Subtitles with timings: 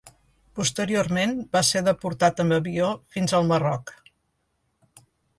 [0.59, 3.93] Posteriorment va ser deportat amb avió fins al Marroc.